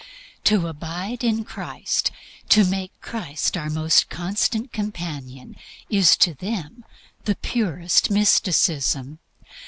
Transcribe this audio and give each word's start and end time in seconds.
To 0.45 0.65
"abide" 0.67 1.23
in 1.23 1.43
Christ, 1.43 2.09
to 2.49 2.63
"make 2.63 2.91
Christ 3.01 3.55
our 3.55 3.69
most 3.69 4.09
constant 4.09 4.73
companion," 4.73 5.55
is 5.91 6.17
to 6.17 6.33
them 6.33 6.83
the 7.25 7.35
purest 7.35 8.09
mysticism. 8.09 9.19